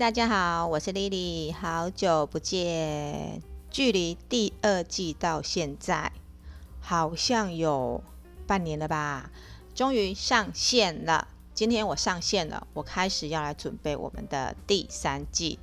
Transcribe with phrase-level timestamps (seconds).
[0.00, 3.42] 大家好，我是 Lily，好久不见。
[3.70, 6.10] 距离第二季到现在，
[6.80, 8.02] 好像有
[8.46, 9.30] 半年了吧？
[9.74, 11.28] 终于上线了。
[11.52, 15.58] 今天我上线了，我开始要来准备我们的第三季。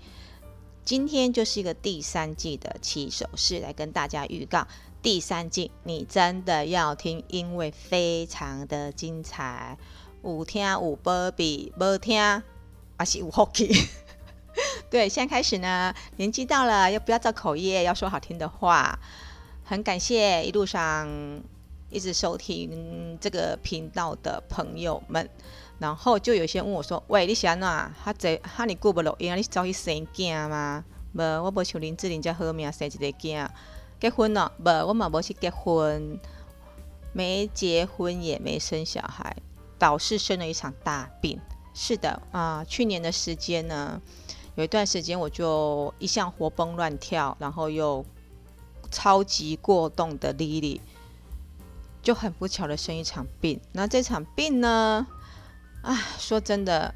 [0.86, 4.68] 今天就是一个第三季的起手式，来跟大家预告
[5.02, 9.80] 第三季，你真的要听，因为非常的精彩。
[10.24, 12.22] 有听有保庇，无听
[13.00, 13.74] 还是有福气。
[14.90, 18.98] 对，现在开始呢，年纪到了，又不要造口业，要说好听的话。
[19.64, 21.08] 很感谢一路上
[21.90, 25.30] 一直收听这个频道的朋友们。
[25.80, 27.68] 然后就有些问我说：“喂，你是安怎？
[27.68, 29.36] 哈这哈你过不录音啊？
[29.36, 30.84] 你是早去生囝吗？
[31.14, 33.48] 无，我无像林志玲这好命生一个囝，
[34.00, 34.52] 结婚了？
[34.58, 36.20] 无，我嘛无去结婚，
[37.14, 39.36] 没结婚也没生小孩。”
[39.78, 41.40] 导致生了一场大病。
[41.76, 44.02] 是的啊，去年的时间呢，
[44.58, 48.04] 有一段时间我就一向活蹦乱跳，然后又
[48.90, 50.82] 超级过动的 Lily，
[52.02, 53.62] 就很不巧的生一场病。
[53.74, 55.06] 那这场病呢，
[55.84, 56.92] 啊，说真的，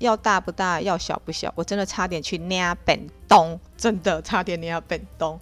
[0.00, 5.38] 要大不大，要小不小，我真的差点去捏本东，真的差点捏本东。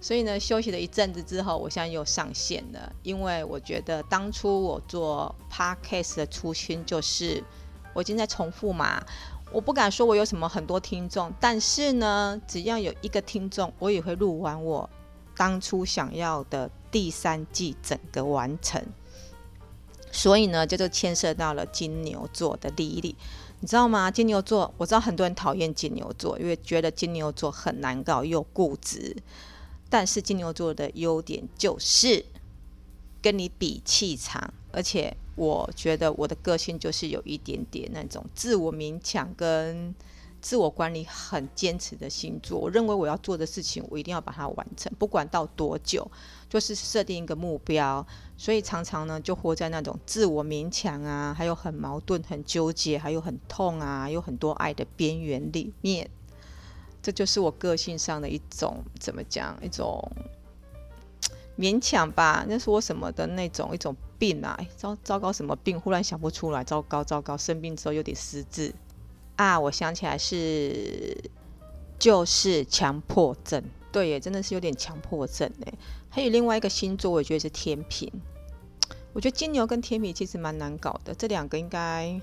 [0.00, 2.92] 所以呢，休息了一阵子之后，我现在又上线了。
[3.04, 7.44] 因为我觉得当初我做 podcast 的初心就是，
[7.94, 9.00] 我已经在重复嘛。
[9.52, 14.88] 我不敢说我有什么很多听众，但是呢，只要有一个听众，我也会录完我
[15.36, 18.84] 当初想要的第三季整个完成。
[20.10, 23.16] 所以呢，这就牵涉到了金牛座的利益
[23.60, 24.10] 你知道吗？
[24.10, 29.16] 金牛座，我知道很多人讨厌金牛座，因为觉得金牛座很难搞又固执。
[29.90, 32.24] 但是金牛座的优点就是
[33.20, 39.92] 跟你比气场，而且我觉得我的个性就是有一点点那种自我勉强跟
[40.40, 42.56] 自我管理很坚持的星座。
[42.60, 46.08] 我认为我要做的事情，我一定要把它完成，不管到多久，
[46.48, 48.06] 就是设定一个目标。
[48.36, 56.08] 所以常常呢，就活在那种自我勉强啊，还有很矛盾、很纠结，还有很痛啊，有很多爱的边缘里面。
[57.02, 59.58] 这就是我个性上的一种怎么讲？
[59.60, 60.08] 一种
[61.58, 62.44] 勉强吧。
[62.48, 64.58] 那是我什么的那种一种病啊？
[64.76, 65.78] 糟糟糕，什么病？
[65.78, 66.62] 忽然想不出来。
[66.62, 68.72] 糟糕糟糕，生病之后有点失智
[69.36, 69.58] 啊！
[69.58, 71.30] 我想起来是
[71.98, 73.62] 就是强迫症。
[73.90, 75.72] 对耶，真的是有点强迫症哎。
[76.08, 78.10] 还有另外一个星座，我觉得是天秤。
[79.12, 82.20] 我觉得金牛跟天秤其实蛮难搞的，这两个应该。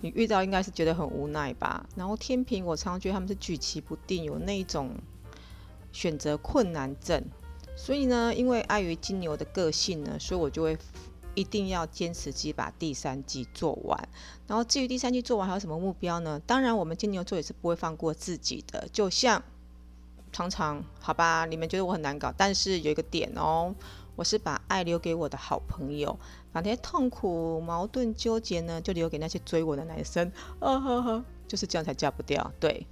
[0.00, 1.84] 你遇到应该是觉得很无奈吧？
[1.96, 4.90] 然后天秤，我常常觉得他们是举棋不定，有那种
[5.90, 7.20] 选择困难症。
[7.80, 10.76] 所以呢，因为碍于金牛的个性呢，所以我就会
[11.34, 14.08] 一定要坚持自己把第三季做完。
[14.48, 16.40] 然后至于第三季做完还有什么目标呢？
[16.44, 18.88] 当然，我们金牛座也是不会放过自己的。
[18.92, 19.40] 就像
[20.32, 23.72] 常常好吧，你们觉得我很难搞，但是有一个点哦。
[24.16, 26.18] 我是把爱留给我的好朋友，
[26.50, 30.26] 把那些痛苦、矛盾、纠结呢，就留给那些追我的男生。
[30.58, 32.52] 啊哈哈，就是这样才嫁不掉。
[32.58, 32.84] 对，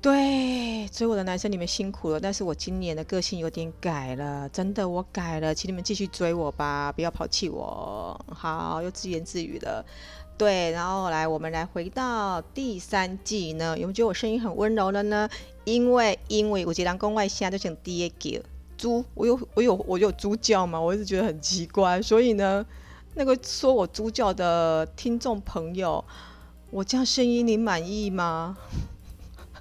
[0.00, 2.20] 对，追我的男生你们辛苦了。
[2.20, 8.18] 但是我今年的个性有点改了，真的我改了，请你们继续追我吧，不要抛弃我。
[8.28, 9.84] 好，又自言自语了。
[10.36, 15.28] 对，然后来，我们来回到第三季呢，有没有觉得我声音很温柔了呢？
[15.64, 18.40] 因为，因为我这人讲话声都像爹叫。
[18.76, 20.80] 猪，我有我有我有猪叫嘛？
[20.80, 22.64] 我一直觉得很奇怪，所以呢，
[23.14, 26.04] 那个说我猪叫的听众朋友，
[26.70, 28.56] 我这样声音你满意吗？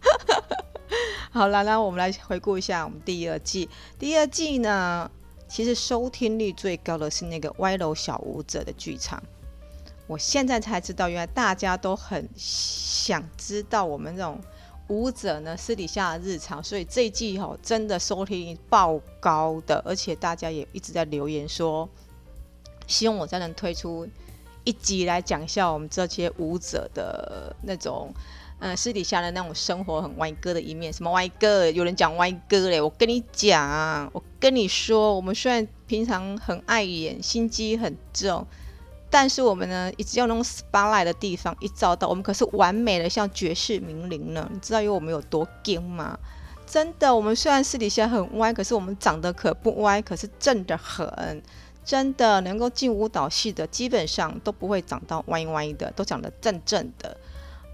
[1.31, 3.69] 好了，那我们来回顾一下我们第二季。
[3.99, 5.09] 第二季呢，
[5.47, 9.21] 其实收听率最高的是那个歪楼小舞者的剧场。
[10.07, 14.39] 我现在才知道，原来大家都很想知道我们这种。
[14.89, 21.89] 舞者呢，私底下的日常，所以这一季吼真的收听率爆高的，而且大家也一直在留言说，
[22.87, 24.07] 希望我再能推出
[24.63, 28.13] 一集来讲一下我们这些舞者的那种，
[28.59, 30.91] 嗯、私底下的那种生活很歪哥的一面。
[30.91, 31.69] 什么歪哥？
[31.69, 32.81] 有人讲歪哥嘞？
[32.81, 38.45] 我跟你讲，我跟你说，我们虽然平常很爱演，心机很重。
[39.09, 44.49] 但是我们呢，一直要那种 spotlight 的地方一照到，我们可是完美的像绝世名伶呢。
[44.51, 46.17] 你知道因为我们有多精吗？
[46.65, 51.41] 真的，我们虽然私底下很歪，可是我们长得可不歪，可是正的很。
[51.85, 57.15] 真的能够进舞蹈系的，基本上都不会长到歪歪的，都长得正正的。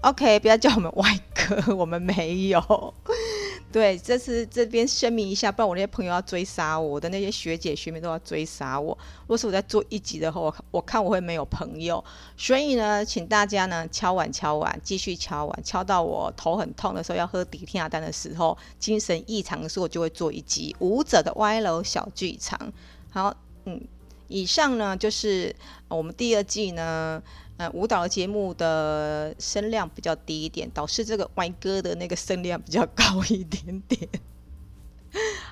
[0.04, 2.94] OK，不要叫我们歪哥，我们没有。
[3.72, 8.96] 对，这次这边声明一下，不然我那些朋友要追杀我，我的那些学姐学妹都要追杀我。
[9.22, 12.04] 如果是我在做一集的话，我我看我会没有朋友。
[12.36, 22.60] 所以呢，请大家呢敲碗敲碗，继续敲碗，敲到我头很痛的时候，要喝迪天亚丹的时候，精神异常的时候，我就会做一集舞者的歪楼小剧场。
[23.10, 23.34] 好，
[23.64, 23.80] 嗯，
[24.28, 25.54] 以上呢就是
[25.88, 27.22] 我们第二季呢。
[27.56, 34.08] 呃，舞蹈节目的声量比较低一点，导致这个歪歌的那个声量比较高一点点。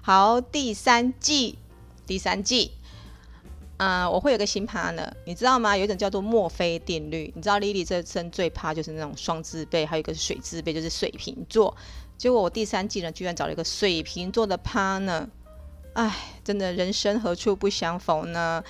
[0.02, 1.56] 好，第三季，
[2.04, 2.72] 第三季，
[3.76, 5.76] 呃，我会有个新趴呢你知道吗？
[5.76, 7.32] 有一种叫做墨菲定律。
[7.36, 11.72] 你知道莉莉这生最怕就是那种双字辈，还有一个是水字辈，就是水瓶座。
[12.18, 15.28] 结果我第三季呢，居然找了一个水瓶座的趴呢。
[15.94, 18.64] 唉，真的人生何处不相逢呢？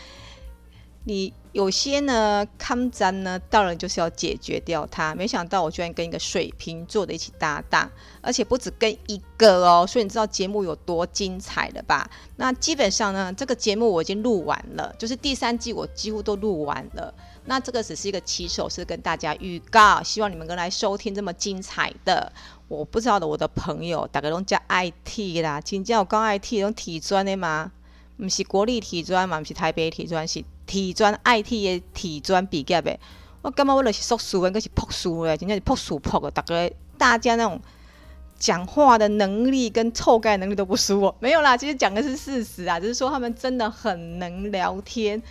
[1.05, 5.15] 你有些呢，抗战呢，当然就是要解决掉它。
[5.17, 7.91] 没想到我居然跟一个水瓶座的一起搭档，
[8.21, 9.85] 而且不止跟一个哦。
[9.87, 12.09] 所以你知道节目有多精彩了吧？
[12.37, 17.13] 那基本上呢，这个节目我已经录完了，就是第三季我几乎都录完了。
[17.47, 22.33] 那这个只是一个起手，是跟大家预告，希望你们能来收听这么精彩的。
[22.69, 27.73] 我不知道的，我的朋友大概都叫 IT 啦，今天我讲 IT 用体专的吗？
[28.17, 30.45] 不是国立体专嘛，不是台北体专是。
[30.73, 32.99] 体专 IT 的体专毕业的，
[33.43, 36.31] 我感觉我就是硕士，应该是博士的，真正是博士博的。
[36.31, 37.61] 大概大家那种
[38.39, 45.23] 讲话的能力跟臭盖能力都不输我，没有啦，其实讲的是事实啊，只是说他们真的很能聊天。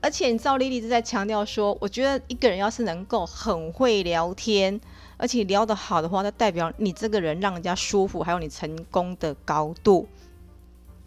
[0.00, 4.80] 而且你知道，莉莉一直在强调说，我觉得一个人要是能够很会聊天，
[5.16, 10.08] 而且聊得好的话，那代表你这个人让人家舒服，还有你成功的高度，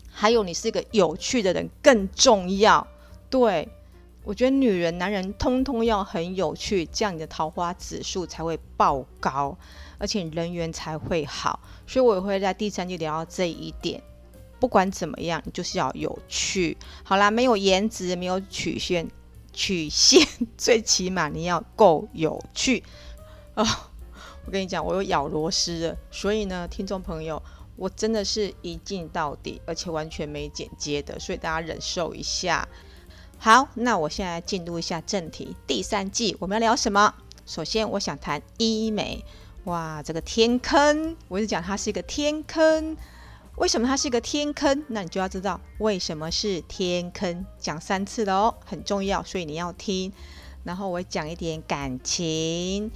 [0.10, 2.88] 还有你是一个有趣的人更重要。
[3.38, 3.68] 对，
[4.24, 9.58] 我觉得女人、男人通通要很有趣，这样你的桃花指数才会爆高，
[9.98, 11.60] 而且人缘才会好。
[11.86, 14.02] 所以我也会在第三季聊到这一点。
[14.58, 16.78] 不管怎么样，你就是要有趣。
[17.04, 19.06] 好啦，没有颜值，没有曲线，
[19.52, 20.26] 曲线
[20.58, 22.82] 最起码你要够有趣
[23.54, 23.68] 啊、哦！
[24.46, 27.44] 我跟你讲，我有咬螺丝的，所以呢，听众朋友，
[27.76, 32.66] 我真的是一镜到底，而且完全没剪接的，所以大家忍受一下。
[33.38, 35.56] 好，那我现在进入一下正题。
[35.68, 37.14] 第三季我们要聊什么？
[37.46, 39.24] 首先，我想谈医美。
[39.66, 42.98] 哇，这个天坑，我就讲它是一个天坑。
[43.58, 44.84] 为什么它是一个天坑？
[44.88, 47.46] 那你就要知道为什么是天坑。
[47.60, 50.12] 讲三次的哦，很重要，所以你要听。
[50.64, 52.92] 然后我讲一点感情。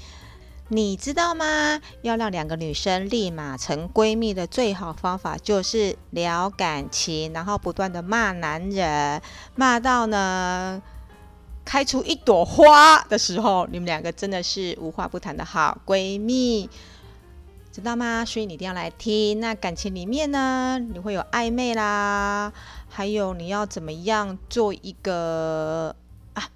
[0.71, 1.81] 你知道吗？
[2.04, 9.19] 要让两个女生立马成闺蜜的最好方法就是聊感情，然后不断的骂男人，
[9.56, 10.80] 骂到呢
[11.66, 16.69] 开出一朵花的时候，你们两个真的是无话不谈的好闺蜜，
[17.72, 18.24] 知道吗？
[18.24, 19.39] 所以你一定要来听。
[19.39, 22.54] 那感情里面呢，你会有暧昧啦，
[22.88, 25.95] 还有你要怎么样做一个。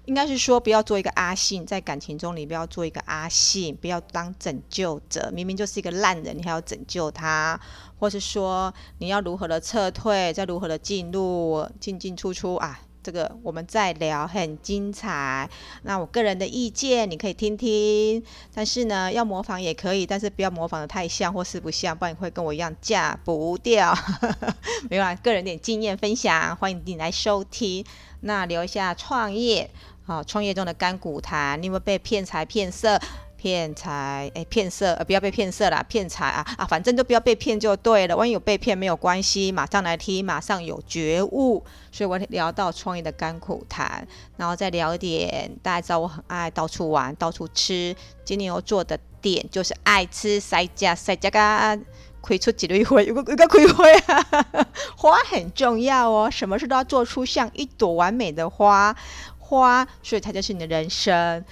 [0.06, 5.30] 应该是说不要做一个阿信，在感情中你不要做一个阿信，不要当拯救者。
[5.32, 7.60] 明明就是一个烂人，你还要拯救他，
[7.98, 15.48] 或是说你要如何的撤退，再如何的进入，进进出出啊，这个我们再聊，很精彩。
[15.82, 18.20] 那我个人的意见你可以听听，
[18.54, 23.94] 但是呢，要模仿也可以，但是不要模仿得太像或是不像，不然你会跟我一样嫁不掉。
[24.88, 27.84] 没有啊，个人点经验分享，欢迎你来收听。
[28.20, 29.70] 那聊一下创业，
[30.06, 31.60] 好、创业中的甘苦谈。
[31.60, 32.98] 你有没有被骗财骗色？
[33.44, 38.16] 骗财，哎，骗色，呃，不要被骗色啦，骗财啊啊，反正都不要被骗就对了。
[38.16, 41.62] 万一有被骗没有关系，马上来听，马上有觉悟。
[41.92, 44.08] 所以我聊到创业的甘苦谈，
[44.38, 47.94] 然后再聊一点，大家知道我很爱到处玩，到处吃。
[48.24, 51.78] 今年我做的点就是爱吃塞家塞家嘎。
[52.26, 53.84] 开出几朵花，有个有个开花
[54.14, 54.66] 啊！
[54.96, 58.96] 花很重要哦，什么事都要做出像一朵完美的花
[59.38, 61.44] 花，所以它就是你的人生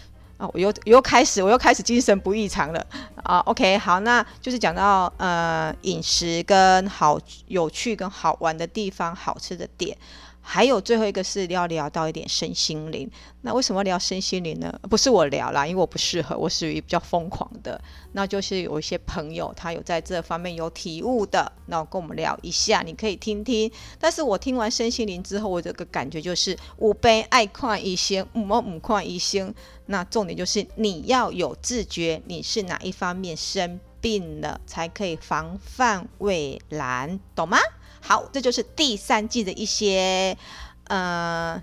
[0.43, 0.51] 啊！
[0.53, 2.85] 我又又开始，我又开始精神不异常了
[3.23, 9.97] 啊！OK，好，那就是讲到呃饮食跟好有趣跟好玩的地方，好吃的点。
[10.45, 13.09] 还有最后一个是要聊到一点身心灵。
[13.43, 14.76] 那为什么聊身心灵呢？
[14.91, 17.81] 不是我聊啦，因为我不适合，我属于比较疯狂的。
[18.11, 23.71] 那就是有一些朋友他有在这方面有体悟的，那我跟我们聊一下，你可以听听。
[24.00, 29.55] 但是我听完身心灵之后，我这个感觉就是五杯爱看医生，五毛五看医生。
[29.87, 37.59] 那重点就是你要有自觉，你是哪一方方面生病了，才可以防范未然，懂吗？
[38.00, 40.37] 好，这就是第三季的一些
[40.85, 41.62] 呃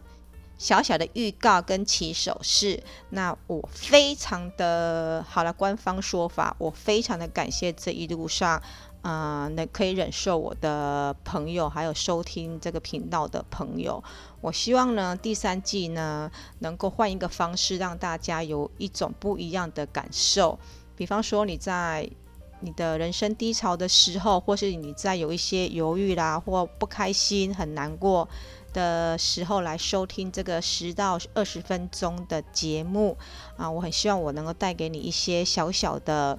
[0.59, 2.83] 小小的预告跟起手式。
[3.09, 8.61] 那我非常的好了，官方说法，我非常的感谢这一路上
[9.01, 14.03] 啊、呃，那可以忍受我的朋友，还有收听这个频道的朋友。
[14.39, 20.59] 我希望呢，第三季呢，能够换一个方式，让大家有一种不一样的感受。
[20.99, 22.09] 比方说，你在
[22.59, 28.27] 你的人生低潮的时候，或是你在有一些犹豫啦，或不开心、很难过
[28.73, 33.17] 的时候，来收听这个十到二十分钟的节目
[33.55, 36.37] 啊，我很希望我能够带给你一些小小的。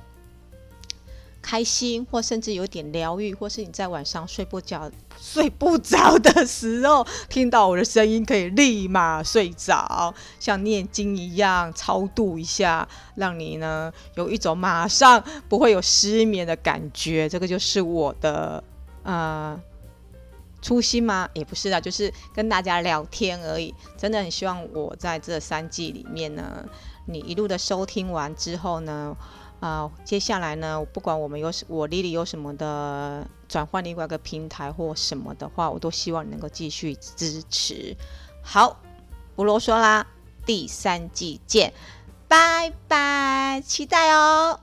[1.43, 17.29] 开心，或甚至有点疗愈，或是你在晚上睡不着、睡不着的时候，听到我的声音，可以立马睡着，像念经一样超度一下，让你呢有一种马上不会有失眠的感觉。
[17.29, 18.63] 这个就是我的
[19.03, 19.59] 呃
[20.61, 21.29] 初心吗？
[21.33, 23.75] 也不是啦，就是跟大家聊天而已。
[23.97, 26.69] 真的很希望我在这三季里面呢，
[27.07, 29.17] 你一路的收听完之后呢。
[29.61, 37.95] 啊、接下来呢，不管我们有我 Lily 有什么的转换另外一个平台或什么的话，我都希望你能够继续支持。
[38.43, 38.81] 好，
[39.37, 40.07] 不啰嗦啦，
[40.47, 41.73] 第三季见，
[42.27, 44.59] 拜拜，期待哦。